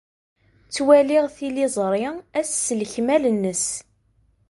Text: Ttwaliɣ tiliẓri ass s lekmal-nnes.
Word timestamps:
Ttwaliɣ 0.67 1.25
tiliẓri 1.35 2.03
ass 2.39 2.49
s 2.65 2.67
lekmal-nnes. 2.79 3.65